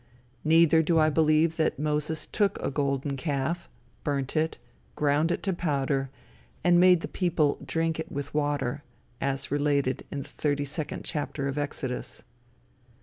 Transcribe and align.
Neither 0.43 0.81
do 0.81 0.97
I 0.97 1.11
believe 1.11 1.57
that 1.57 1.77
Moses 1.77 2.25
took 2.25 2.57
a 2.59 2.71
golden 2.71 3.15
calf, 3.15 3.69
burnt 4.03 4.35
it, 4.35 4.57
ground 4.95 5.31
it 5.31 5.43
to 5.43 5.53
powder, 5.53 6.09
and 6.63 6.79
made 6.79 7.01
the 7.01 7.07
people 7.07 7.59
drink 7.63 7.99
it 7.99 8.11
with 8.11 8.33
water, 8.33 8.81
as 9.21 9.51
related 9.51 10.03
in 10.09 10.23
the 10.23 10.27
thirty 10.29 10.65
second 10.65 11.05
chapter 11.05 11.47
of 11.47 11.55
Exodus. 11.59 12.23